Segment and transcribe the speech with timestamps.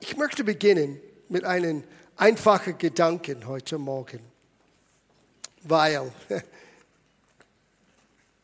[0.00, 1.82] Ich möchte beginnen mit einem
[2.16, 4.20] einfachen Gedanken heute Morgen,
[5.62, 6.12] weil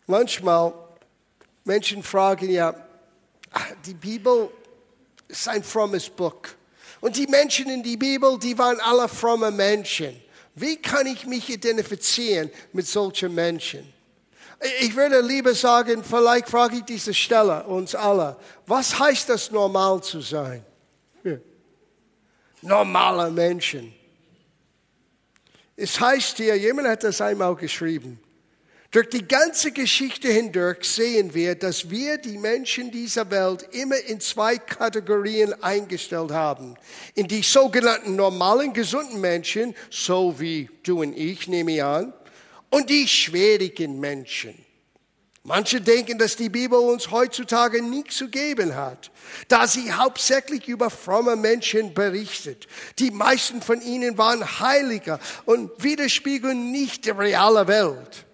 [0.07, 0.73] manchmal
[1.65, 2.75] Menschen fragen ja,
[3.85, 4.51] die Bibel
[5.29, 6.43] ist ein frommes Buch.
[7.01, 10.21] Und die Menschen in die Bibel, die waren alle fromme Menschen.
[10.55, 13.93] Wie kann ich mich identifizieren mit solchen Menschen?
[14.81, 20.03] Ich würde lieber sagen, vielleicht frage ich diese Stelle uns alle, was heißt das normal
[20.03, 20.65] zu sein?
[22.63, 23.93] Normale Menschen.
[25.77, 28.21] Es heißt hier, jemand hat das einmal geschrieben,
[28.93, 34.21] durch die ganze Geschichte hindurch sehen wir, dass wir die Menschen dieser Welt immer in
[34.21, 36.75] zwei Kategorien eingestellt haben.
[37.15, 42.13] In die sogenannten normalen, gesunden Menschen, so wie du und ich, nehme ich an,
[42.69, 44.63] und die schwierigen Menschen.
[45.45, 49.11] Manche denken, dass die Bibel uns heutzutage nichts zu geben hat,
[49.49, 52.69] da sie hauptsächlich über fromme Menschen berichtet.
[53.01, 58.25] Die meisten von ihnen waren Heiliger und widerspiegeln nicht die reale Welt.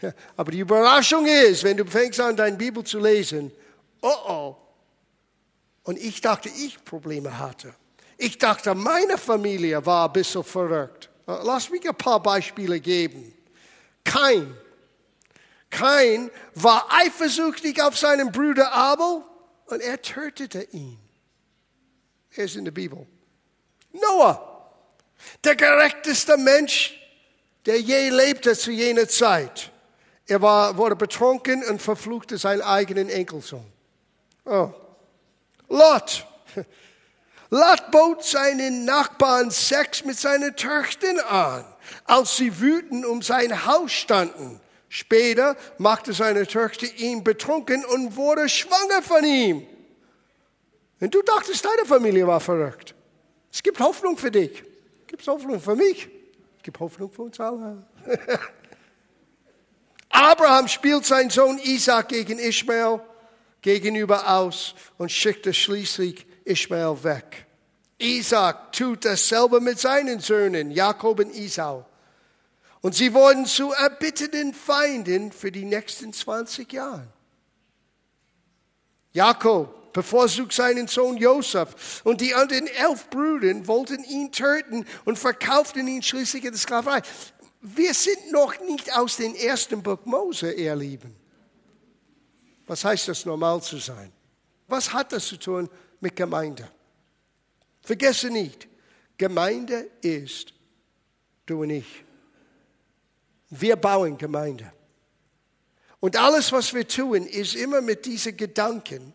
[0.36, 3.52] Aber die Überraschung ist, wenn du fängst an, deine Bibel zu lesen,
[4.00, 4.56] oh oh.
[5.82, 7.74] Und ich dachte, ich Probleme hatte.
[8.16, 11.08] Ich dachte, meine Familie war ein bisschen verrückt.
[11.26, 13.34] Lass mich ein paar Beispiele geben.
[14.02, 14.54] Kein.
[15.70, 19.22] Kein war eifersüchtig auf seinen Bruder Abel
[19.66, 20.98] und er tötete ihn.
[22.34, 23.06] Er ist in der Bibel.
[23.92, 24.70] Noah,
[25.44, 26.94] der gerechteste Mensch,
[27.66, 29.70] der je lebte zu jener Zeit.
[30.26, 33.66] Er war, wurde betrunken und verfluchte seinen eigenen Enkelsohn.
[34.44, 34.70] Oh.
[35.68, 36.26] Lot.
[37.50, 41.64] Lot bot seinen Nachbarn Sex mit seinen Töchtern an,
[42.04, 44.60] als sie wütend um sein Haus standen.
[44.88, 49.66] Später machte seine Töchter ihn betrunken und wurde schwanger von ihm.
[51.00, 52.94] Und du dachtest, deine Familie war verrückt.
[53.52, 54.62] Es gibt Hoffnung für dich.
[55.02, 56.08] Es gibt Hoffnung für mich.
[56.56, 57.86] Es gibt Hoffnung für uns alle.
[60.10, 63.00] Abraham spielt seinen Sohn Isaac gegen Ishmael
[63.60, 67.46] gegenüber aus und schickte schließlich Ishmael weg.
[67.98, 71.84] Isaac tut dasselbe mit seinen Söhnen, Jakob und Isau.
[72.80, 77.08] Und sie wurden zu erbitterten Feinden für die nächsten 20 Jahre.
[79.12, 85.88] Jakob bevorzugt seinen Sohn Josef und die anderen elf Brüder wollten ihn töten und verkauften
[85.88, 87.02] ihn schließlich in die Sklaverei
[87.60, 91.14] wir sind noch nicht aus dem ersten Buch Mose, ihr Lieben.
[92.66, 94.12] Was heißt das, normal zu sein?
[94.66, 95.68] Was hat das zu tun
[96.00, 96.70] mit Gemeinde?
[97.82, 98.68] Vergesse nicht,
[99.16, 100.52] Gemeinde ist
[101.46, 102.04] du und ich.
[103.50, 104.72] Wir bauen Gemeinde.
[106.00, 109.12] Und alles, was wir tun, ist immer mit diesen Gedanken.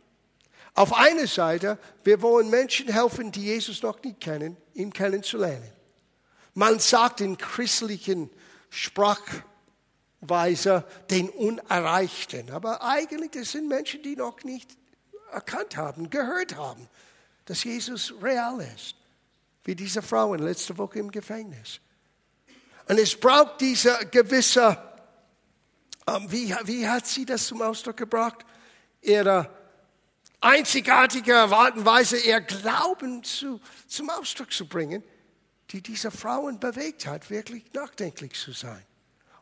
[0.73, 5.71] Auf einer Seite, wir wollen Menschen helfen, die Jesus noch nicht kennen, ihn kennenzulernen.
[6.55, 8.29] Man sagt in christlichen
[8.69, 9.43] Sprachweise
[11.09, 12.51] den Unerreichten.
[12.51, 14.75] Aber eigentlich, das sind Menschen, die noch nicht
[15.31, 16.89] erkannt haben, gehört haben,
[17.45, 18.95] dass Jesus real ist.
[19.63, 21.79] Wie diese Frauen letzte Woche im Gefängnis.
[22.87, 24.77] Und es braucht diese gewisse,
[26.07, 28.45] ähm, wie, wie hat sie das zum Ausdruck gebracht?
[29.01, 29.49] Ihre
[30.41, 35.03] einzigartige Art und Weise, ihr Glauben zu, zum Ausdruck zu bringen
[35.73, 38.83] die diese Frauen bewegt hat, wirklich nachdenklich zu sein.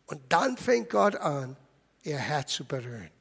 [0.06, 1.58] Und dann fängt Gott an,
[2.03, 3.12] ihr Herz zu berühren.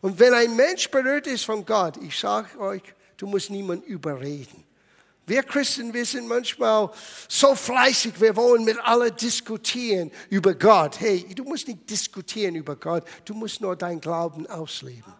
[0.00, 2.82] Und wenn ein Mensch berührt ist von Gott, ich sage euch,
[3.18, 4.64] du musst niemand überreden.
[5.30, 6.90] Wir Christen, wir sind manchmal
[7.28, 10.98] so fleißig, wir wollen mit allen diskutieren über Gott.
[10.98, 15.14] Hey, du musst nicht diskutieren über Gott, du musst nur dein Glauben ausleben.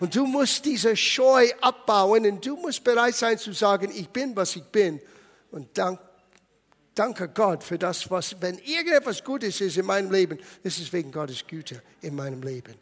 [0.00, 4.34] Und du musst diese Scheu abbauen und du musst bereit sein zu sagen, ich bin,
[4.34, 5.00] was ich bin.
[5.52, 6.00] Und dank
[6.92, 11.12] danke Gott für das, was, wenn irgendetwas Gutes ist in meinem Leben, ist es wegen
[11.12, 12.74] Gottes Güte in meinem Leben.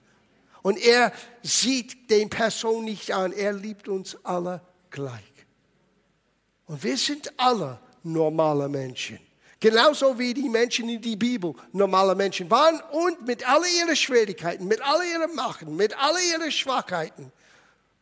[0.62, 1.12] Und er
[1.42, 5.31] sieht den Person nicht an, er liebt uns alle gleich.
[6.66, 9.18] Und wir sind alle normale Menschen.
[9.60, 14.66] Genauso wie die Menschen in die Bibel normale Menschen waren und mit all ihren Schwierigkeiten,
[14.66, 17.30] mit all ihren Machen, mit all ihren Schwachheiten.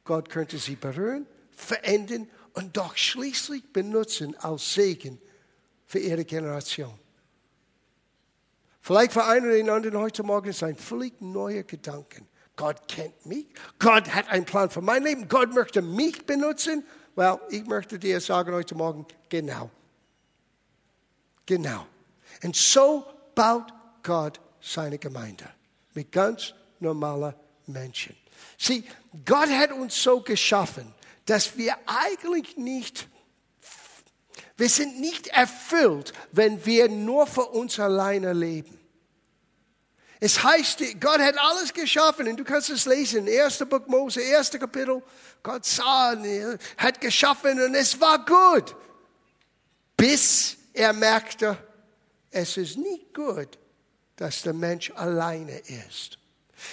[0.05, 5.21] Gott könnte sie berühren, verändern und doch schließlich benutzen als Segen
[5.87, 6.99] für ihre Generation.
[8.81, 12.23] Vielleicht für einen oder den anderen heute Morgen ist ein völlig neuer Gedanke.
[12.57, 13.47] Gott kennt mich.
[13.79, 15.29] Gott hat einen Plan für mein Leben.
[15.29, 16.85] Gott möchte mich benutzen.
[17.21, 19.69] Well, ich möchte dir sagen heute Morgen, genau.
[21.45, 21.87] Genau.
[22.43, 23.67] Und so baut
[24.03, 25.45] Gott seine Gemeinde.
[25.93, 27.35] Mit ganz normalen
[27.67, 28.17] Menschen.
[28.57, 28.85] Sieh,
[29.27, 30.95] Gott hat uns so geschaffen,
[31.27, 33.07] dass wir eigentlich nicht
[34.57, 38.80] Wir sind nicht erfüllt, wenn wir nur für uns alleine leben.
[40.23, 43.27] Es heißt, Gott hat alles geschaffen und du kannst es lesen.
[43.27, 45.03] Erster Buch Mose, erster Kapitel.
[45.43, 46.15] Gott sah,
[46.77, 48.77] hat geschaffen und es war gut.
[49.97, 51.57] Bis er merkte,
[52.31, 53.59] es ist nicht gut,
[54.17, 55.59] dass der Mensch alleine
[55.89, 56.19] ist.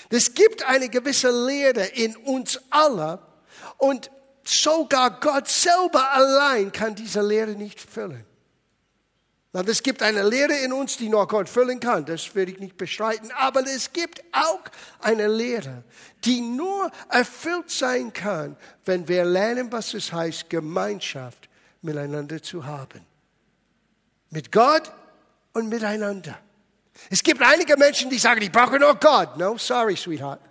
[0.09, 3.19] Es gibt eine gewisse Lehre in uns alle
[3.77, 4.11] und
[4.43, 8.25] sogar Gott selber allein kann diese Lehre nicht füllen.
[9.53, 12.77] Es gibt eine Lehre in uns, die nur Gott füllen kann, das will ich nicht
[12.77, 14.61] bestreiten, aber es gibt auch
[14.99, 15.83] eine Lehre,
[16.23, 18.55] die nur erfüllt sein kann,
[18.85, 21.49] wenn wir lernen, was es heißt, Gemeinschaft
[21.81, 23.01] miteinander zu haben.
[24.29, 24.91] Mit Gott
[25.53, 26.37] und miteinander.
[27.09, 29.37] Es gibt einige Menschen, die sagen, ich brauche nur Gott.
[29.37, 30.41] No, sorry, sweetheart.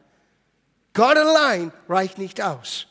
[0.94, 2.87] Gott allein reicht nicht aus.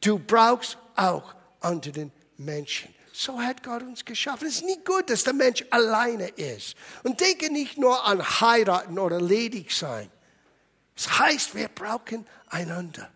[0.00, 2.93] Du brauchst auch unter den Menschen.
[3.16, 4.48] So hat Gott uns geschaffen.
[4.48, 6.74] Es ist nicht gut, dass der Mensch alleine ist.
[7.04, 10.10] Und denke nicht nur an heiraten oder ledig sein.
[10.96, 13.08] Es heißt, wir brauchen einander.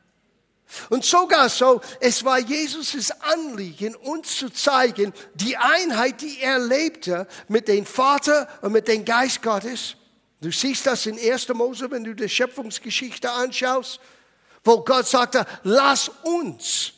[0.89, 7.27] Und sogar so, es war Jesus' Anliegen, uns zu zeigen, die Einheit, die er lebte
[7.49, 9.97] mit dem Vater und mit dem Geist Gottes.
[10.41, 11.49] Du siehst das in 1.
[11.49, 13.99] Mose, wenn du die Schöpfungsgeschichte anschaust,
[14.62, 16.93] wo Gott sagte, lass uns,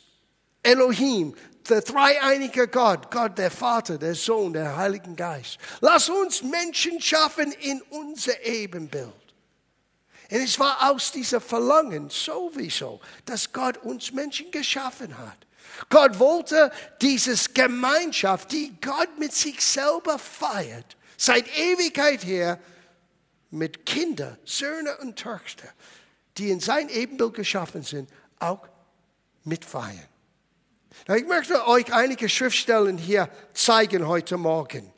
[0.61, 1.35] Elohim,
[1.71, 5.57] der dreieinige Gott, Gott der Vater, der Sohn, der Heiligen Geist.
[5.79, 9.13] Lass uns Menschen schaffen in unser Ebenbild.
[10.29, 15.37] Und es war aus dieser Verlangen sowieso, dass Gott uns Menschen geschaffen hat.
[15.89, 16.71] Gott wollte
[17.01, 22.59] dieses Gemeinschaft, die Gott mit sich selber feiert, seit Ewigkeit her,
[23.49, 25.67] mit Kindern, Söhne und Töchter,
[26.37, 28.09] die in sein Ebenbild geschaffen sind,
[28.39, 28.67] auch
[29.43, 30.10] mitfeiern.
[31.15, 34.93] Ich möchte euch einige Schriftstellen hier zeigen heute Morgen.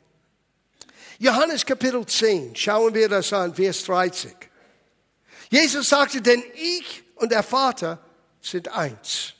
[1.18, 4.34] Johannes Kapitel 10, schauen wir das an, Vers 30.
[5.50, 8.04] Jesus sagte, denn ich und der Vater
[8.40, 9.34] sind eins.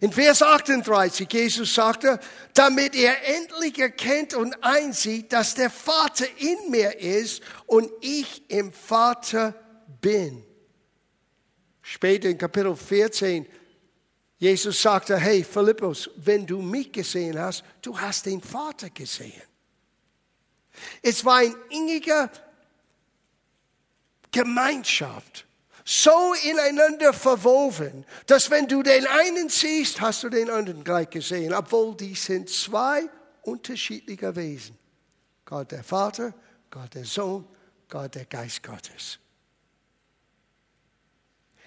[0.00, 2.20] In Vers 38, Jesus sagte,
[2.54, 8.72] damit er endlich erkennt und einsieht, dass der Vater in mir ist und ich im
[8.72, 9.54] Vater
[10.00, 10.44] bin.
[11.82, 13.46] Später in Kapitel 14
[14.38, 19.42] Jesus sagte, hey Philippus, wenn du mich gesehen hast, du hast den Vater gesehen.
[21.02, 22.30] Es war ein inniger
[24.30, 25.44] Gemeinschaft,
[25.84, 31.52] so ineinander verwoben, dass wenn du den einen siehst, hast du den anderen gleich gesehen,
[31.52, 33.08] obwohl die sind zwei
[33.42, 34.78] unterschiedliche Wesen.
[35.44, 36.34] Gott der Vater,
[36.70, 37.44] Gott der Sohn,
[37.88, 39.18] Gott der Geist Gottes.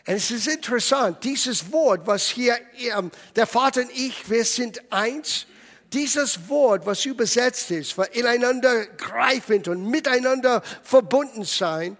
[0.07, 2.57] Und es ist interessant, dieses Wort, was hier
[2.98, 5.45] ähm, der Vater und ich, wir sind eins,
[5.94, 11.98] dieses Wort, was übersetzt ist, ineinander greifend und miteinander verbunden sein,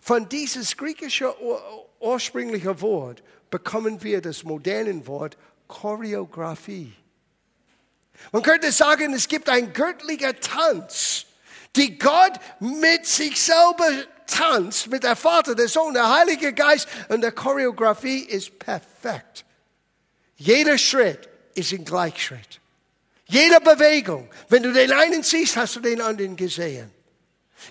[0.00, 1.34] von dieses griechische
[2.00, 5.36] ursprüngliche Wort bekommen wir das moderne Wort
[5.68, 6.94] Choreografie.
[8.32, 11.25] Man könnte sagen, es gibt ein göttlicher Tanz,
[11.76, 13.88] die Gott mit sich selber
[14.26, 19.44] tanzt mit der Vater, der Sohn, der Heilige Geist und der Choreografie ist perfekt.
[20.36, 22.60] Jeder Schritt ist ein Gleichschritt.
[23.26, 24.28] Jede Bewegung.
[24.48, 26.90] Wenn du den einen siehst, hast du den anderen gesehen.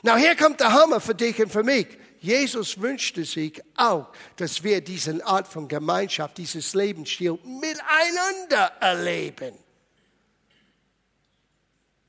[0.02, 1.88] Now hier kommt der Hammer für dich und für mich.
[2.20, 4.08] Jesus wünschte sich auch,
[4.38, 9.54] dass wir diese Art von Gemeinschaft, dieses Lebensstil miteinander erleben.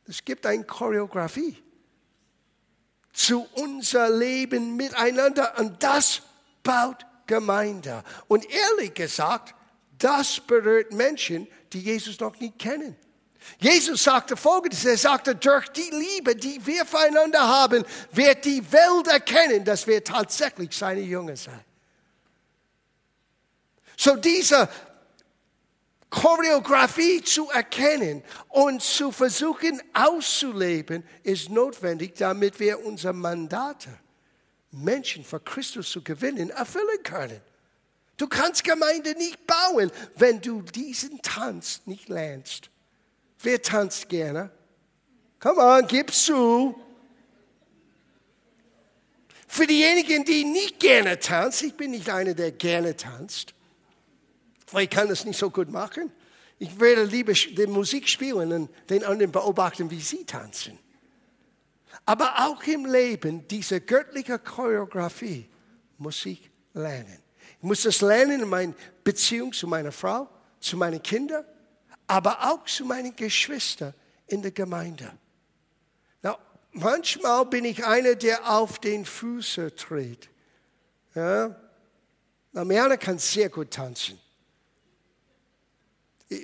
[0.09, 1.63] Es gibt eine Choreografie
[3.17, 6.21] zu unser Leben miteinander und das
[6.63, 8.05] baut Gemeinde.
[8.29, 9.55] Und ehrlich gesagt,
[9.99, 12.95] das berührt Menschen, die Jesus noch nicht kennen.
[13.59, 19.07] Jesus sagte Folgendes, er sagte, durch die Liebe, die wir füreinander haben, wird die Welt
[19.07, 21.65] erkennen, dass wir tatsächlich seine Jünger sind.
[23.97, 24.69] So dieser
[26.11, 33.91] Choreografie zu erkennen und zu versuchen auszuleben, ist notwendig, damit wir unsere Mandate,
[34.71, 37.41] Menschen für Christus zu gewinnen, erfüllen können.
[38.17, 42.71] Du kannst Gemeinde nicht bauen, wenn du diesen Tanz nicht lernst.
[43.43, 44.51] Wer tanzt gerne?
[45.39, 46.75] Komm on, gib zu.
[49.47, 53.55] Für diejenigen, die nicht gerne tanzen, ich bin nicht einer, der gerne tanzt,
[54.73, 56.13] weil ich kann das nicht so gut machen.
[56.59, 60.79] Ich werde lieber die Musik spielen und den anderen beobachten, wie sie tanzen.
[62.05, 65.49] Aber auch im Leben, diese göttliche Choreografie
[65.99, 67.19] muss ich lernen.
[67.59, 70.29] Ich muss das lernen in meiner Beziehung zu meiner Frau,
[70.61, 71.45] zu meinen Kindern,
[72.07, 73.95] aber auch zu meinen Geschwistern
[74.27, 75.11] in der Gemeinde.
[76.23, 76.39] Na,
[76.73, 80.29] manchmal bin ich einer, der auf den Füßen tritt.
[81.15, 81.57] Ja?
[82.53, 84.19] Na, Mariana kann sehr gut tanzen.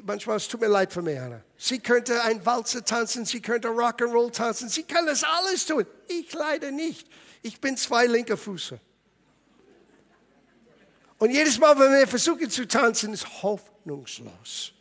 [0.04, 1.42] Manchmal es tut mir leid für Mariana.
[1.56, 5.84] Sie könnte ein Walzer tanzen, sie könnte Rock'n'Roll tanzen, sie kann das alles tun.
[6.06, 7.08] Ich leider nicht.
[7.42, 8.78] Ich bin zwei linke Füße.
[11.18, 14.72] Und jedes Mal, wenn wir versuchen zu tanzen, ist hoffnungslos.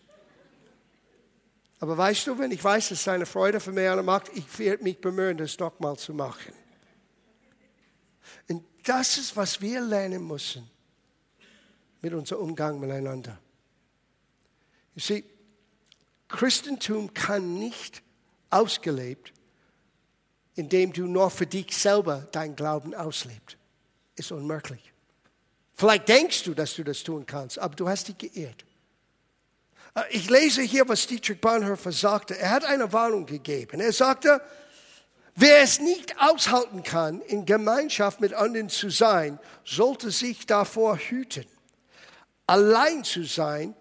[1.80, 4.84] Aber weißt du, wenn ich weiß, dass es eine Freude für mich macht, ich werde
[4.84, 6.54] mich bemühen, das nochmal zu machen.
[8.48, 10.70] Und das ist, was wir lernen müssen
[12.02, 13.40] mit unserem Umgang miteinander.
[14.96, 15.24] You see,
[16.28, 18.02] Christentum kann nicht
[18.50, 19.34] ausgelebt,
[20.56, 23.58] indem du nur für dich selber deinen Glauben auslebst.
[24.16, 24.92] Ist unmöglich.
[25.74, 28.66] Vielleicht denkst du, dass du das tun kannst, aber du hast dich geirrt.
[29.96, 32.38] Äh, ich lese hier, was Dietrich Bonhoeffer sagte.
[32.38, 33.80] Er hat eine Warnung gegeben.
[33.80, 34.42] Er sagte,
[35.36, 41.48] wer es nicht aushalten kann, in Gemeinschaft mit anderen zu sein, sollte sich davor hüten,
[42.48, 43.76] allein zu sein.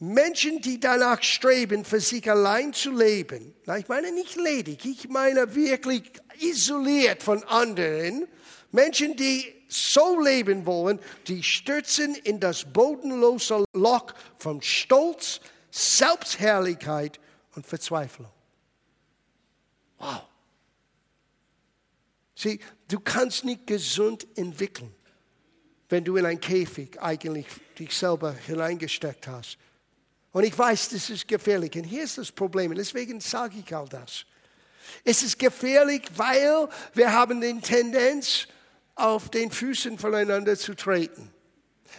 [0.00, 3.54] Menschen, die danach streben, für sich allein zu leben.
[3.78, 8.26] Ich meine nicht ledig, ich meine wirklich isoliert von anderen.
[8.72, 15.40] Menschen, die so leben wollen, die stürzen in das bodenlose Loch von Stolz,
[15.70, 17.20] Selbstherrlichkeit
[17.54, 18.32] und Verzweiflung.
[19.98, 20.22] Wow.
[22.34, 24.94] Sieh, du kannst nicht gesund entwickeln,
[25.90, 27.46] wenn du in ein Käfig eigentlich
[27.78, 29.58] dich selber hineingesteckt hast.
[30.32, 31.74] Und ich weiß, das ist gefährlich.
[31.74, 32.74] Und hier ist das Problem.
[32.74, 34.24] Deswegen sage ich all das.
[35.04, 38.46] Es ist gefährlich, weil wir haben die Tendenz,
[39.00, 41.32] auf den Füßen voneinander zu treten.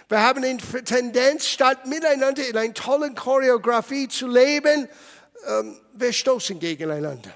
[0.08, 4.88] Wir haben die Tendenz, statt miteinander in einer tollen Choreografie zu leben,
[5.48, 7.32] ähm, wir stoßen gegeneinander.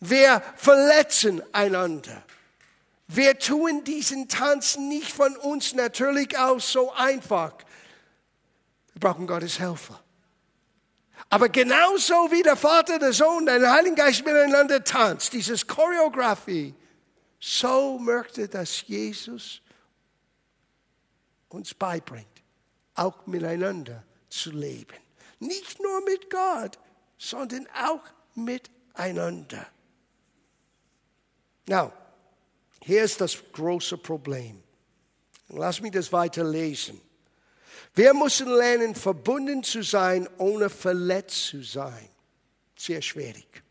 [0.00, 2.22] Wir verletzen einander.
[3.08, 7.54] Wir tun diesen Tanz nicht von uns natürlich aus so einfach.
[8.98, 10.02] Wir brauchen Gottes Helfer.
[11.30, 16.74] Aber genauso wie der Vater, der Sohn, der Heilige Geist miteinander tanzt, dieses Choreografie,
[17.38, 19.62] so möchte, dass Jesus
[21.48, 22.26] uns beibringt,
[22.96, 24.96] auch miteinander zu leben.
[25.38, 26.76] Nicht nur mit Gott,
[27.18, 28.02] sondern auch
[28.34, 29.64] miteinander.
[31.68, 31.92] Now,
[32.82, 34.60] hier ist das große Problem.
[35.50, 37.00] Lass mich das weiter lesen.
[37.98, 42.08] Wir müssen lernen, verbunden zu sein, ohne verletzt zu sein.
[42.76, 43.64] Sehr schwierig.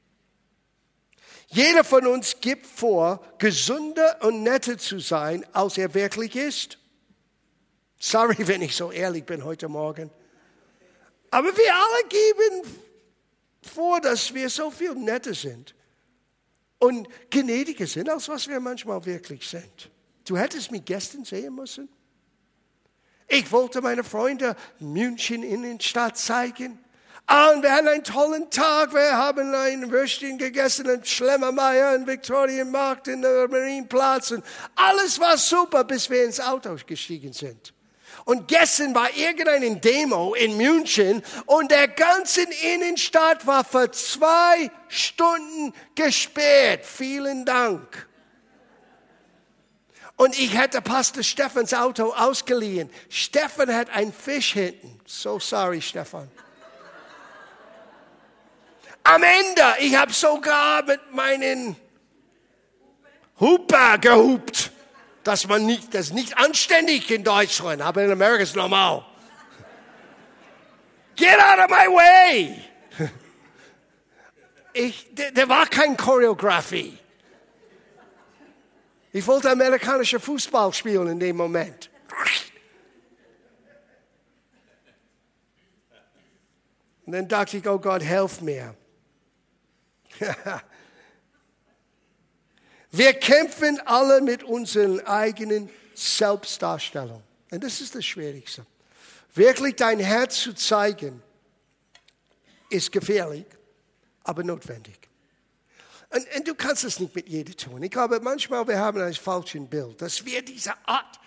[1.48, 6.78] Jeder von uns gibt vor, gesunder und netter zu sein, als er wirklich ist.
[8.02, 10.12] Sorry, wenn ich so ehrlich bin heute Morgen.
[11.32, 12.70] Aber wir alle geben
[13.62, 15.74] vor, dass wir so viel netter sind
[16.80, 19.90] und gnädiger sind, als was wir manchmal wirklich sind.
[20.26, 21.88] Du hättest mich gestern sehen müssen.
[23.28, 26.80] Ich wollte meine Freunde München in den Stadt zeigen.
[27.26, 28.94] Ah, und wir hatten einen tollen Tag.
[28.94, 34.32] Wir haben ein Würstchen gegessen in Schlemmermeier, in Viktorienmarkt, in der Marienplatz.
[34.32, 37.74] Und alles war super, bis wir ins Auto gestiegen sind.
[38.24, 45.74] Und gestern war irgendeine Demo in München und der ganze Innenstadt war für zwei Stunden
[45.96, 46.86] gesperrt.
[46.86, 48.07] Vielen Dank.
[50.18, 52.90] Und ich hätte Pastor Stefans Auto ausgeliehen.
[53.10, 55.00] Stefan hat einen Fisch hinten.
[55.06, 56.30] So sorry, Stefan.
[59.04, 61.78] Am Ende, ich habe sogar mit meinen
[63.40, 64.72] Huper gehupt.
[65.28, 69.04] dass man nicht, das ist nicht anständig in Deutschland, aber in Amerika ist normal.
[71.18, 72.64] Get out of my way!
[74.74, 77.00] Ich, der, der war kein Choreografie.
[79.12, 81.90] Ich wollte amerikanischer Fußball spielen in dem Moment.
[87.06, 88.76] Und dann dachte ich, oh Gott, helf mir.
[92.92, 97.24] Wir kämpfen alle mit unseren eigenen Selbstdarstellungen.
[97.52, 98.66] Und das ist das Schwierigste.
[99.34, 101.22] Wirklich dein Herz zu zeigen,
[102.70, 103.46] ist gefährlich,
[104.24, 105.00] aber notwendig.
[106.10, 107.84] Und, und, du kannst es nicht mit jedem tun.
[107.84, 111.20] Ich glaube, manchmal wir haben ein falsches Bild, dass wir diese Art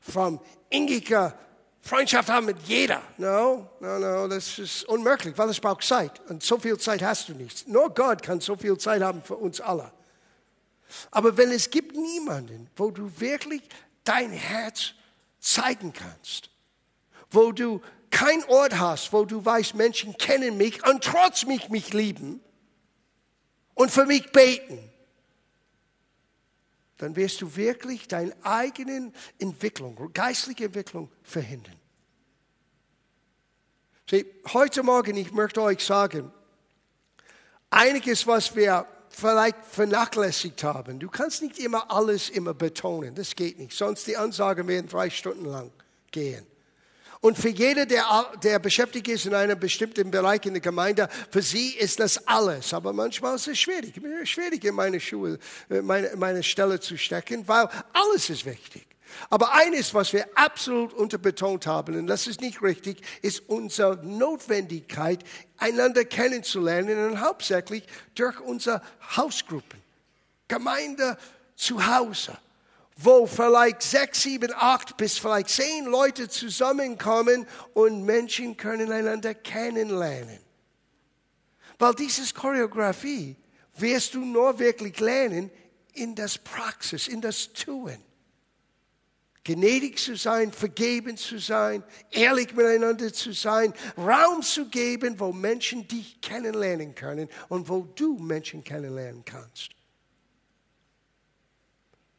[0.00, 0.38] von
[0.68, 1.36] ingiger
[1.80, 3.00] Freundschaft haben mit jeder.
[3.16, 6.20] No, no, no, das ist unmöglich, weil es braucht Zeit.
[6.28, 7.66] Und so viel Zeit hast du nicht.
[7.68, 9.92] Nur Gott kann so viel Zeit haben für uns alle.
[11.10, 13.62] Aber wenn es gibt niemanden, wo du wirklich
[14.04, 14.92] dein Herz
[15.40, 16.50] zeigen kannst,
[17.30, 21.92] wo du kein Ort hast, wo du weißt, Menschen kennen mich und trotz mich mich
[21.92, 22.40] lieben
[23.76, 24.78] und für mich beten,
[26.96, 31.76] dann wirst du wirklich deine eigene Entwicklung, geistliche Entwicklung verhindern.
[34.08, 36.32] Sieh, heute Morgen, ich möchte euch sagen,
[37.68, 40.98] einiges, was wir vielleicht vernachlässigt haben.
[40.98, 45.10] Du kannst nicht immer alles immer betonen, das geht nicht, sonst die Ansagen werden drei
[45.10, 45.70] Stunden lang
[46.10, 46.46] gehen.
[47.26, 48.04] Und für jeder, der,
[48.40, 52.72] der beschäftigt ist in einem bestimmten Bereich in der Gemeinde, für sie ist das alles.
[52.72, 57.42] Aber manchmal ist es schwierig, schwierig in meine Schuhe, äh, meine, meine Stelle zu stecken,
[57.48, 58.86] weil alles ist wichtig.
[59.28, 65.24] Aber eines, was wir absolut unterbetont haben, und das ist nicht richtig, ist unsere Notwendigkeit,
[65.56, 67.82] einander kennenzulernen und hauptsächlich
[68.14, 68.80] durch unsere
[69.16, 69.82] Hausgruppen,
[70.46, 71.18] Gemeinde
[71.56, 72.38] zu Hause,
[72.96, 80.40] wo vielleicht sechs, sieben, acht bis vielleicht zehn Leute zusammenkommen und Menschen können einander kennenlernen.
[81.78, 83.36] Weil dieses Choreografie
[83.76, 85.50] wirst du nur wirklich lernen
[85.92, 87.98] in das Praxis, in das Tun
[89.46, 95.86] gnädig zu sein, vergeben zu sein, ehrlich miteinander zu sein, Raum zu geben, wo Menschen
[95.86, 99.75] dich kennenlernen können und wo du Menschen kennenlernen kannst.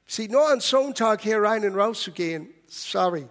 [0.07, 3.27] Sieh, nur an Sonntag hier rein und raus zu gehen, sorry.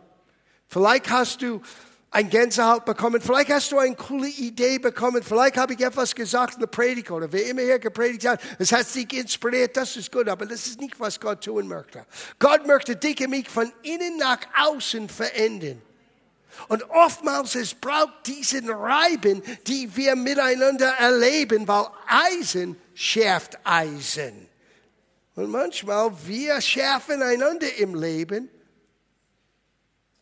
[0.68, 1.62] Vielleicht hast du
[2.10, 3.20] ein Gänsehaut bekommen.
[3.20, 5.22] Vielleicht hast du eine coole Idee bekommen.
[5.22, 8.40] Vielleicht habe ich etwas gesagt in der Predigt oder wer immer hier gepredigt hat.
[8.58, 9.76] Es hat dich inspiriert.
[9.76, 10.28] Das ist gut.
[10.28, 12.06] Aber das ist nicht, was Gott tun möchte.
[12.38, 15.82] Gott möchte dich und mich von innen nach außen verändern.
[16.68, 24.48] Und oftmals es braucht diesen Reiben, die wir miteinander erleben, weil Eisen schärft Eisen.
[25.36, 28.50] Und manchmal wir schärfen einander im Leben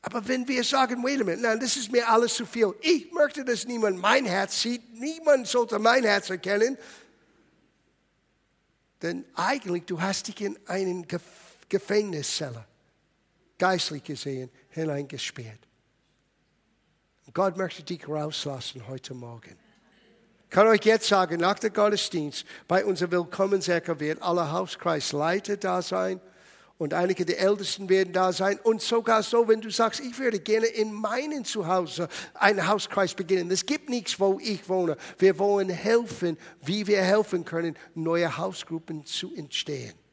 [0.05, 2.75] aber wenn wir sagen, wait a minute, nein, das ist mir alles zu viel.
[2.83, 4.93] Ich möchte, dass niemand mein Herz sieht.
[4.93, 6.77] Niemand sollte mein Herz erkennen.
[9.01, 11.07] Denn eigentlich, du hast dich in einen
[11.71, 12.67] Gefängniszelle,
[13.57, 15.61] geistlich gesehen, hineingesperrt.
[17.33, 19.59] Gott möchte dich rauslassen heute Morgen.
[20.55, 25.83] Ich kann euch jetzt sagen, nach dem Gottesdienst, bei unserer Willkommensäcke wird alle Hauskreisleiter da
[25.83, 26.21] sein
[26.79, 28.61] und einige der Ältesten werden da sein.
[28.63, 33.51] Und sogar so, wenn du sagst, ich würde gerne in meinem Zuhause einen Hauskreis beginnen.
[33.51, 34.97] Es gibt nichts, wo ich wohne.
[35.19, 40.04] Wir wollen helfen, wie wir helfen können, neue Hausgruppen zu entstehen.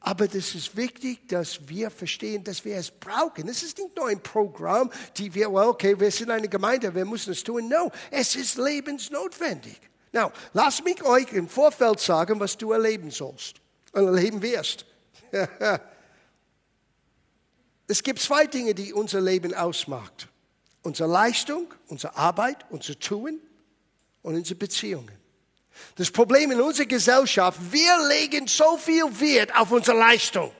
[0.00, 3.48] Aber das ist wichtig, dass wir verstehen, dass wir es brauchen.
[3.48, 7.04] Es ist nicht nur ein Programm, die wir, well, okay, wir sind eine Gemeinde, wir
[7.04, 7.68] müssen es tun.
[7.68, 9.80] No, es ist lebensnotwendig.
[10.12, 13.56] Now, lass mich euch im Vorfeld sagen, was du erleben sollst
[13.92, 14.86] und erleben wirst.
[17.88, 20.28] es gibt zwei Dinge, die unser Leben ausmacht.
[20.82, 23.40] Unsere Leistung, unsere Arbeit, unser Tun
[24.22, 25.18] und unsere Beziehungen.
[25.96, 30.52] Das Problem in unserer Gesellschaft, wir legen so viel Wert auf unsere Leistung.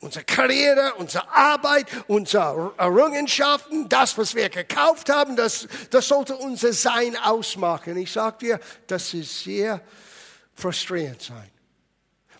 [0.00, 6.72] Unsere Karriere, unsere Arbeit, unsere Errungenschaften, das, was wir gekauft haben, das, das sollte unser
[6.72, 7.96] Sein ausmachen.
[7.96, 9.80] Ich sage dir, das ist sehr
[10.54, 11.50] frustrierend sein.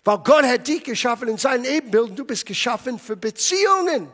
[0.03, 4.11] Weil Gott hat dich geschaffen in seinem Ebenbild du bist geschaffen für Beziehungen.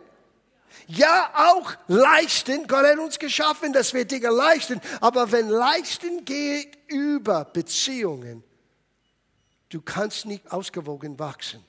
[0.91, 2.65] Ja, auch leisten.
[2.67, 4.81] Gott hat uns geschaffen, dass wir Dinge leisten.
[5.01, 8.43] Aber wenn leisten geht über Beziehungen,
[9.69, 11.63] du kannst nicht ausgewogen wachsen.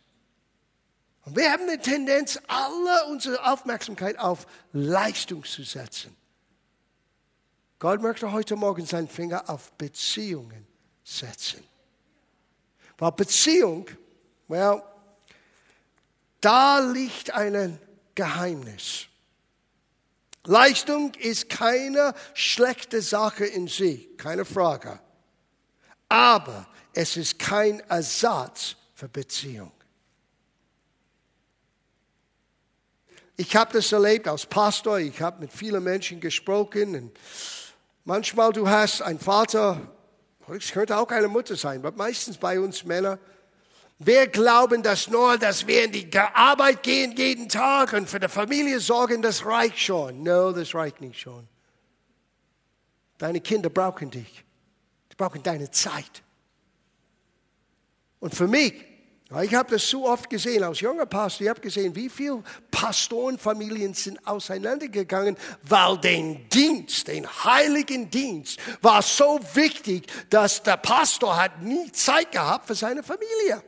[1.26, 6.16] Und wir haben eine Tendenz, alle unsere Aufmerksamkeit auf Leistung zu setzen.
[7.78, 10.66] Gott möchte heute Morgen seinen Finger auf Beziehungen
[11.04, 11.62] setzen.
[12.96, 13.86] Weil Beziehung
[14.48, 14.82] Well,
[16.40, 17.78] da liegt ein
[18.16, 19.09] Geheimnis.
[20.44, 24.98] Leistung ist keine schlechte Sache in sich, keine Frage.
[26.08, 29.72] Aber es ist kein Ersatz für Beziehung.
[33.36, 36.94] Ich habe das erlebt als Pastor, ich habe mit vielen Menschen gesprochen.
[36.94, 37.18] Und
[38.04, 39.80] manchmal du hast einen Vater,
[40.48, 43.18] es könnte auch eine Mutter sein, aber meistens bei uns Männer,
[44.02, 48.28] wir glauben das nur, dass wir in die Arbeit gehen jeden Tag und für die
[48.28, 50.22] Familie sorgen, das reicht schon.
[50.22, 51.46] No, das reicht nicht schon.
[53.18, 54.42] Deine Kinder brauchen dich.
[55.12, 56.22] Die brauchen deine Zeit.
[58.20, 58.72] Und für mich,
[59.42, 63.92] ich habe das so oft gesehen, als junger Pastor, ich habe gesehen, wie viele Pastorenfamilien
[63.92, 71.60] sind auseinandergegangen, weil den Dienst, den heiligen Dienst, war so wichtig, dass der Pastor hat
[71.60, 73.62] nie Zeit gehabt für seine Familie.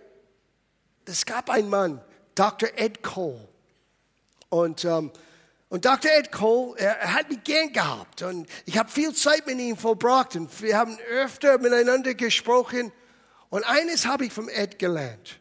[1.04, 2.00] Es gab einen Mann,
[2.34, 2.68] Dr.
[2.76, 3.48] Ed Cole.
[4.48, 5.10] Und, ähm,
[5.68, 6.10] Und Dr.
[6.10, 9.74] Ed Cole, er, er hat mich gern gehabt und ich habe viel Zeit mit ihm
[9.76, 12.92] verbracht und wir haben öfter miteinander gesprochen.
[13.48, 15.40] Und eines habe ich vom Ed gelernt.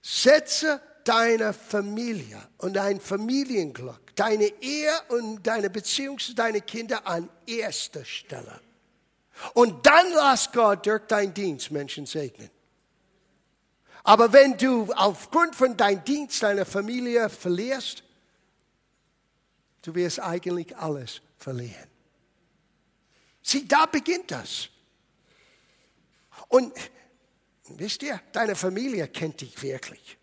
[0.00, 7.28] Setze deine Familie und dein Familienglück, deine Ehe und deine Beziehung zu deinen Kindern an
[7.46, 8.60] erster Stelle.
[9.54, 12.50] Und dann lass Gott durch deinen Dienst Menschen segnen.
[14.04, 18.02] Aber wenn du aufgrund von deinem Dienst deine Familie verlierst,
[19.82, 21.88] du wirst eigentlich alles verlieren.
[23.42, 24.68] Sieh, da beginnt das.
[26.48, 26.72] Und
[27.68, 30.18] wisst ihr, deine Familie kennt dich wirklich.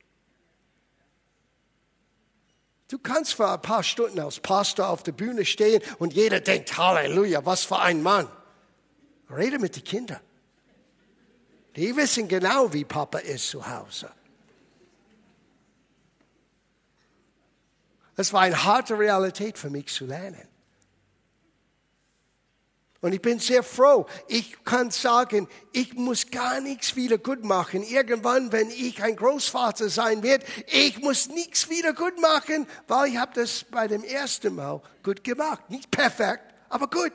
[2.89, 6.76] Du kannst für ein paar Stunden als Pastor auf der Bühne stehen und jeder denkt,
[6.76, 8.28] Halleluja, was für ein Mann.
[9.30, 10.20] Rede mit den Kindern.
[11.75, 14.12] Die wissen genau, wie Papa ist zu Hause.
[18.15, 20.49] Es war eine harte Realität für mich zu lernen.
[23.01, 24.08] Und ich bin sehr froh.
[24.27, 27.82] Ich kann sagen, ich muss gar nichts wieder gut machen.
[27.82, 33.17] Irgendwann, wenn ich ein Großvater sein werde, ich muss nichts wieder gut machen, weil ich
[33.17, 35.69] habe das bei dem ersten Mal gut gemacht.
[35.69, 37.13] Nicht perfekt, aber gut.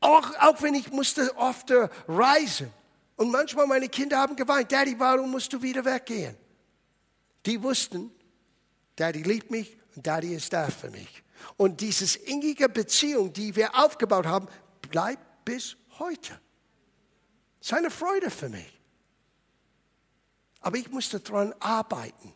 [0.00, 1.72] Auch, auch wenn ich musste oft
[2.08, 2.72] reisen.
[3.16, 6.36] Und manchmal meine Kinder haben geweint, Daddy, warum musst du wieder weggehen?
[7.44, 8.10] Die wussten,
[8.96, 11.22] Daddy liebt mich und Daddy ist da für mich.
[11.56, 14.48] Und diese innige Beziehung, die wir aufgebaut haben,
[14.90, 16.40] bleibt bis heute.
[17.58, 18.80] Das ist eine Freude für mich.
[20.60, 22.32] Aber ich musste daran arbeiten,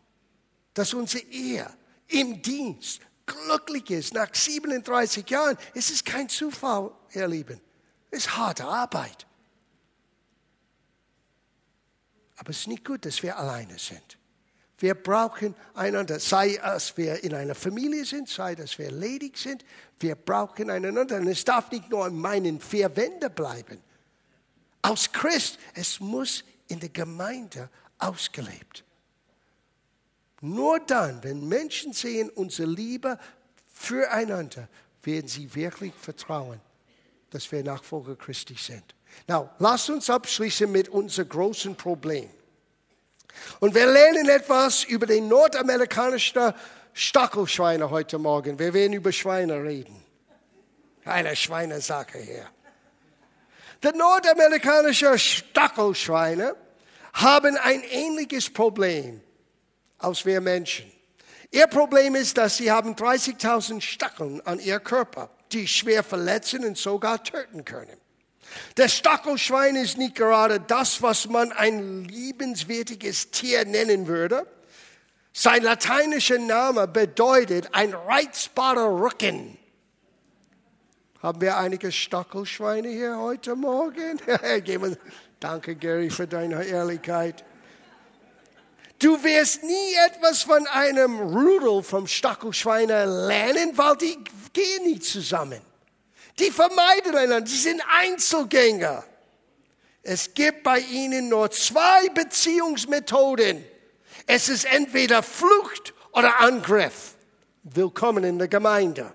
[0.74, 1.66] dass unsere Ehe
[2.08, 4.14] im Dienst glücklich ist.
[4.14, 7.60] Nach 37 Jahren es ist kein Zufall, ihr Lieben.
[8.10, 9.26] Es ist harte Arbeit.
[12.36, 14.18] Aber es ist nicht gut, dass wir alleine sind.
[14.78, 19.64] Wir brauchen einander, sei es wir in einer Familie sind, sei dass wir ledig sind.
[20.00, 21.16] Wir brauchen einander.
[21.16, 23.80] Und es darf nicht nur in meinen vier Wänden bleiben.
[24.82, 28.84] Als Christ, es muss in der Gemeinde ausgelebt.
[30.40, 33.18] Nur dann, wenn Menschen sehen unsere Liebe
[33.72, 34.68] füreinander,
[35.02, 36.60] werden sie wirklich vertrauen,
[37.34, 38.94] dass wir Nachfolger Christi sind.
[39.26, 42.30] Now, lasst uns abschließen mit unserem großen Problem.
[43.58, 46.54] Und wir lernen etwas über den nordamerikanischen
[46.92, 48.56] Stachelschweine heute Morgen.
[48.60, 50.00] Wir werden über Schweine reden.
[51.04, 52.48] Eine Schweinesache hier.
[53.82, 56.54] Die nordamerikanischen Stachelschweine
[57.14, 59.20] haben ein ähnliches Problem
[59.98, 60.90] als wir Menschen.
[61.50, 66.78] Ihr Problem ist, dass sie haben 30.000 Stacheln an ihr Körper, die schwer verletzen und
[66.78, 67.96] sogar töten können.
[68.76, 74.46] Der Stachelschwein ist nicht gerade das, was man ein liebenswertiges Tier nennen würde.
[75.32, 79.58] Sein lateinischer Name bedeutet ein reizbarer Rücken.
[81.20, 84.20] Haben wir einige Stachelschweine hier heute Morgen?
[85.40, 87.44] Danke, Gary, für deine Ehrlichkeit.
[89.04, 94.16] Du wirst nie etwas von einem Rudel vom Stachelschweine lernen, weil die
[94.54, 95.60] gehen nicht zusammen.
[96.38, 99.04] Die vermeiden einander, sie sind Einzelgänger.
[100.02, 103.62] Es gibt bei ihnen nur zwei Beziehungsmethoden.
[104.26, 107.16] Es ist entweder Flucht oder Angriff.
[107.62, 109.12] Willkommen in der Gemeinde.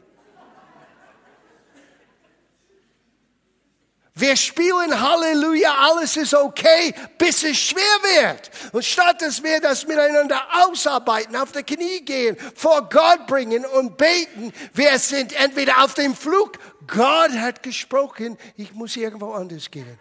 [4.19, 8.51] Wir spielen Halleluja, alles ist okay, bis es schwer wird.
[8.73, 13.97] Und statt dass wir das miteinander ausarbeiten, auf die Knie gehen, vor Gott bringen und
[13.97, 19.97] beten, wir sind entweder auf dem Flug, Gott hat gesprochen, ich muss irgendwo anders gehen.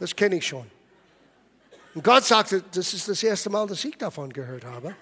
[0.00, 0.70] Das kenne ich schon.
[1.94, 4.96] Und Gott sagte, das ist das erste Mal, dass ich davon gehört habe.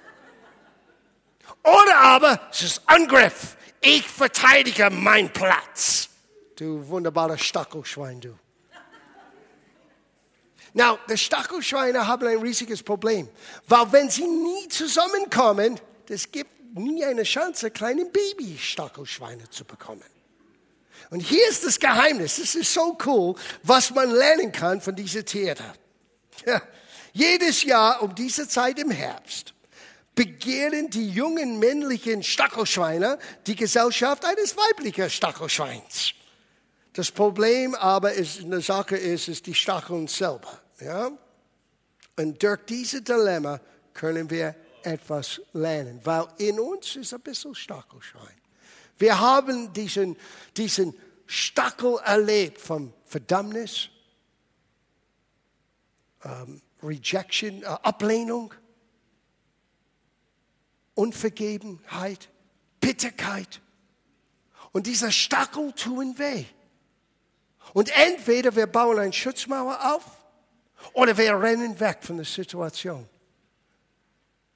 [1.62, 3.57] Oder aber es ist Angriff.
[3.81, 6.09] Ich verteidige meinen Platz.
[6.57, 8.38] Du wunderbarer Stachelschwein, du.
[10.75, 13.29] Now, die Stachelschweine haben ein riesiges Problem,
[13.69, 20.05] weil wenn sie nie zusammenkommen, es gibt nie eine Chance, kleine Baby-Stachelschweine zu bekommen.
[21.11, 22.38] Und hier ist das Geheimnis.
[22.38, 25.67] Es ist so cool, was man lernen kann von diesen Tieren.
[27.12, 29.53] Jedes Jahr um diese Zeit im Herbst
[30.15, 36.15] begehren die jungen männlichen Stachelschweine die Gesellschaft eines weiblichen Stachelschweins.
[36.93, 40.61] Das Problem aber ist, in der Sache ist, ist die Stacheln selber.
[40.81, 41.11] Ja?
[42.17, 43.61] Und durch dieses Dilemma
[43.95, 48.41] können wir etwas lernen, weil in uns ist ein bisschen Stachelschwein.
[48.99, 50.17] Wir haben diesen,
[50.57, 50.95] diesen
[51.27, 53.89] Stachel erlebt von Verdammnis,
[56.25, 58.53] ähm, Rejection, äh, Ablehnung.
[60.95, 62.29] Unvergebenheit,
[62.81, 63.63] Bitterkeit.
[64.73, 66.45] Und dieser Stachel tun weh.
[67.72, 70.05] Und entweder wir bauen eine Schutzmauer auf
[70.92, 73.09] oder wir rennen weg von der Situation.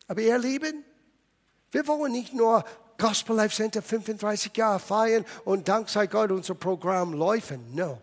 [0.08, 0.84] Aber ihr Lieben,
[1.70, 2.64] wir wollen nicht nur
[2.98, 7.74] Gospel Life Center 35 Jahre feiern und dank sei Gott unser Programm laufen.
[7.74, 8.00] No.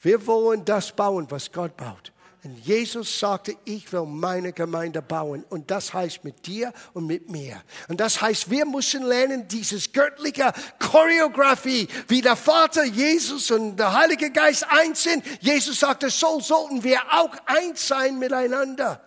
[0.00, 2.12] Wir wollen das bauen, was Gott baut.
[2.44, 5.44] Und Jesus sagte, ich will meine Gemeinde bauen.
[5.48, 7.62] Und das heißt mit dir und mit mir.
[7.88, 13.92] Und das heißt, wir müssen lernen, dieses göttliche Choreografie, wie der Vater, Jesus und der
[13.92, 15.24] Heilige Geist eins sind.
[15.40, 19.00] Jesus sagte, so sollten wir auch eins sein miteinander.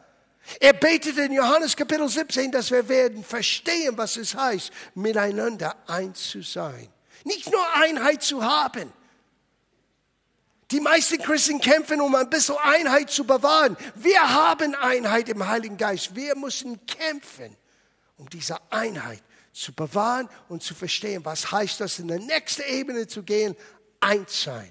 [0.62, 6.30] Er betet in Johannes Kapitel 17, dass wir werden verstehen, was es heißt, miteinander eins
[6.30, 6.88] zu sein.
[7.26, 8.94] Nicht nur Einheit zu haben.
[10.76, 13.78] Die meisten Christen kämpfen, um ein bisschen Einheit zu bewahren.
[13.96, 16.14] Wir haben Einheit im Heiligen Geist.
[16.14, 17.56] Wir müssen kämpfen,
[18.18, 23.08] um diese Einheit zu bewahren und zu verstehen, was heißt das, in die nächste Ebene
[23.08, 23.56] zu gehen,
[24.02, 24.70] eins sein.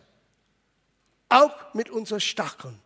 [1.30, 2.78] Auch mit unseren Stacheln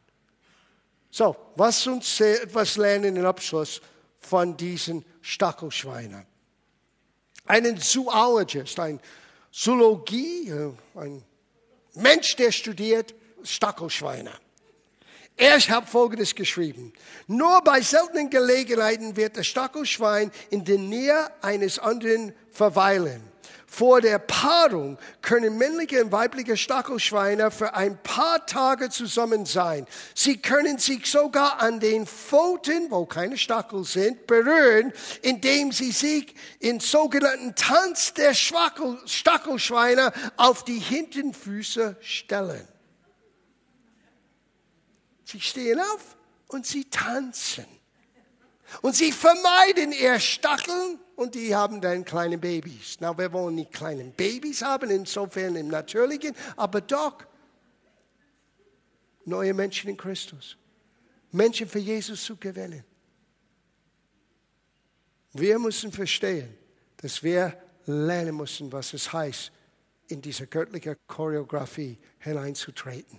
[1.11, 3.81] so, was uns etwas lernen im Abschluss
[4.21, 6.25] von diesen Stachelschweinen.
[7.47, 9.01] Ein Zoologist, ein
[9.51, 11.25] Zoologie, äh, ein
[11.99, 14.33] Mensch, der studiert Stachelschweine.
[15.37, 16.93] Er hat Folgendes geschrieben.
[17.27, 23.23] Nur bei seltenen Gelegenheiten wird das Stachelschwein in der Nähe eines anderen verweilen.
[23.71, 29.87] Vor der Paarung können männliche und weibliche Stachelschweine für ein paar Tage zusammen sein.
[30.15, 36.35] Sie können sich sogar an den Pfoten, wo keine Stachel sind, berühren, indem sie sich
[36.61, 42.67] in sogenannten Tanz der Stachelschweine auf die Hintenfüße stellen.
[45.25, 46.17] Sie stehen auf
[46.49, 47.67] und sie tanzen.
[48.81, 52.97] Und sie vermeiden ihr Stacheln und die haben dann kleine Babys.
[53.01, 57.25] Na, wir wollen nicht kleine Babys haben, insofern im Natürlichen, aber doch
[59.25, 60.57] neue Menschen in Christus.
[61.33, 62.85] Menschen für Jesus zu gewinnen.
[65.33, 66.57] Wir müssen verstehen,
[66.99, 67.53] dass wir
[67.87, 69.51] lernen müssen, was es heißt,
[70.07, 73.19] in diese göttliche Choreografie hineinzutreten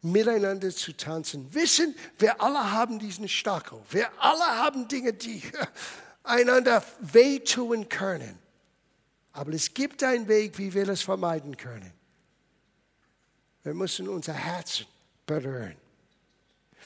[0.00, 1.52] miteinander zu tanzen.
[1.52, 3.80] Wissen, wir alle haben diesen Stachel.
[3.90, 5.42] Wir alle haben Dinge, die
[6.28, 8.38] einander wehtun können.
[9.32, 11.92] Aber es gibt einen Weg, wie wir das vermeiden können.
[13.62, 14.86] Wir müssen unser Herzen
[15.26, 15.76] berühren.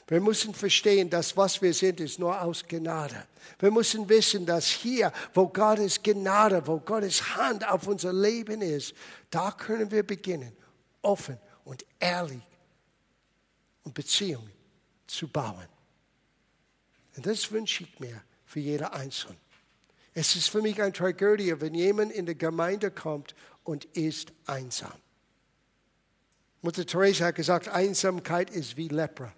[0.07, 3.25] Wir müssen verstehen, dass was wir sind, ist nur aus Gnade.
[3.59, 8.93] Wir müssen wissen, dass hier, wo Gottes Gnade, wo Gottes Hand auf unser Leben ist,
[9.29, 10.55] da können wir beginnen,
[11.01, 12.43] offen und ehrlich
[13.83, 14.51] und Beziehungen
[15.07, 15.67] zu bauen.
[17.15, 18.21] Und das wünsche ich mir
[18.53, 19.35] für jeder Einzelne.
[20.13, 24.93] Es ist für mich eine Tragödie, wenn jemand in die Gemeinde kommt und ist einsam.
[26.61, 29.33] Mutter Teresa hat gesagt, Einsamkeit ist wie Lepra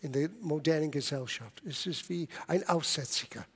[0.00, 1.62] in der modernen Gesellschaft.
[1.64, 3.46] Es ist wie ein Aussätziger.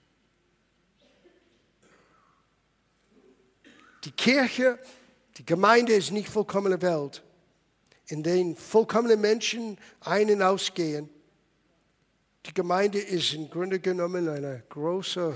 [4.04, 4.78] Die Kirche,
[5.38, 7.24] die Gemeinde ist nicht vollkommene Welt,
[8.06, 11.10] in denen vollkommene Menschen ein- und ausgehen.
[12.46, 15.34] Die Gemeinde ist im Grunde genommen ein großer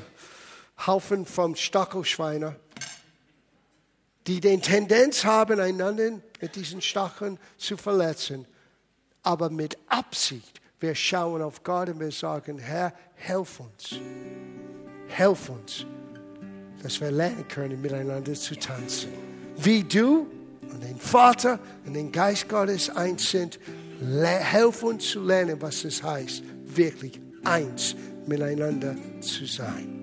[0.86, 2.56] Haufen von Stachelschweinen,
[4.26, 8.46] die den Tendenz haben, einander mit diesen Stacheln zu verletzen.
[9.22, 14.00] Aber mit Absicht, wir schauen auf Gott und wir sagen, Herr, helf uns.
[15.08, 15.86] Helf uns,
[16.82, 19.12] dass wir lernen können, miteinander zu tanzen.
[19.58, 20.26] Wie du
[20.62, 23.60] und den Vater und den Geist Gottes eins sind,
[24.00, 26.42] helf uns zu lernen, was es heißt,
[26.76, 30.02] wirklich eins miteinander zu sein.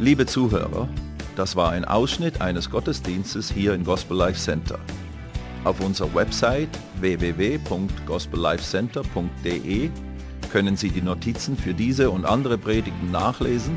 [0.00, 0.88] Liebe Zuhörer,
[1.34, 4.78] das war ein Ausschnitt eines Gottesdienstes hier im Gospel Life Center.
[5.64, 6.68] Auf unserer Website
[7.00, 9.90] www.gospellifecenter.de
[10.52, 13.76] können Sie die Notizen für diese und andere Predigten nachlesen